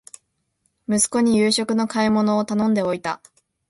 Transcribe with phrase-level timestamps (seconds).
[0.89, 3.21] 息子に夕食の買い物を頼んでおいた